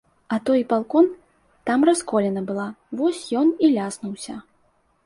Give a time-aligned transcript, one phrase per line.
[0.27, 1.07] А той балкон,
[1.71, 2.67] там расколіна была,
[3.03, 4.43] вось ён і ляснуўся.